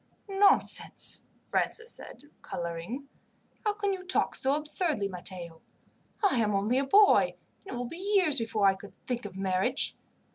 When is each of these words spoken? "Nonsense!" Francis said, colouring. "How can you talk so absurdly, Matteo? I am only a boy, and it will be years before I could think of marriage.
"Nonsense!" 0.29 1.27
Francis 1.51 1.91
said, 1.91 2.23
colouring. 2.41 3.07
"How 3.63 3.73
can 3.73 3.93
you 3.93 4.03
talk 4.03 4.33
so 4.33 4.55
absurdly, 4.55 5.07
Matteo? 5.07 5.61
I 6.27 6.39
am 6.39 6.55
only 6.55 6.79
a 6.79 6.85
boy, 6.87 7.35
and 7.67 7.75
it 7.75 7.77
will 7.77 7.85
be 7.85 8.15
years 8.15 8.39
before 8.39 8.65
I 8.65 8.73
could 8.73 8.93
think 9.05 9.25
of 9.25 9.37
marriage. 9.37 9.95